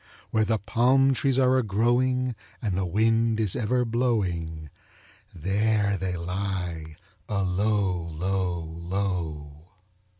[0.31, 4.71] Where the palm trees are a growing, and the wind is ever blowing,
[5.31, 6.95] There they lie
[7.29, 9.69] alow, low, low.